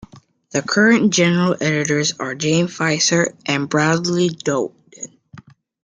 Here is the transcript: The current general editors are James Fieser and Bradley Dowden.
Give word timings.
The 0.49 0.63
current 0.63 1.13
general 1.13 1.55
editors 1.61 2.13
are 2.19 2.33
James 2.33 2.75
Fieser 2.75 3.37
and 3.45 3.69
Bradley 3.69 4.29
Dowden. 4.29 5.19